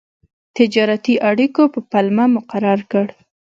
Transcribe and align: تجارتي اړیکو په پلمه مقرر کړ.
تجارتي 0.57 1.13
اړیکو 1.29 1.63
په 1.73 1.79
پلمه 1.91 2.25
مقرر 2.35 2.79
کړ. 2.91 3.05